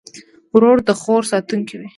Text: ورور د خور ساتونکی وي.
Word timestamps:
ورور 0.53 0.77
د 0.87 0.89
خور 1.01 1.21
ساتونکی 1.31 1.75
وي. 1.79 1.87